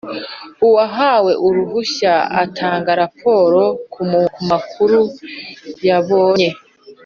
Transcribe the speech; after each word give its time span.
uwahawe 0.65 1.31
uruhushya 1.47 2.13
atanga 2.43 2.89
raporo 3.01 3.61
ku 3.93 4.01
makuru 4.49 4.99
yabonye 5.87 6.49